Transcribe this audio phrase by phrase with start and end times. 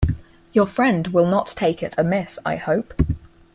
[0.51, 2.99] Your friend will not take it amiss I hope.